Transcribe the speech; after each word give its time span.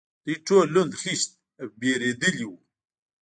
دوی 0.25 0.35
ټول 0.47 0.65
لوند، 0.73 0.97
خېشت 1.01 1.29
او 1.61 1.67
وېرېدلي 1.79 2.45
و. 2.47 2.51